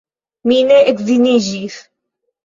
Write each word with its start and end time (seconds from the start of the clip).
Mi 0.51 0.55
ne 0.69 0.77
edziniĝis. 0.93 1.75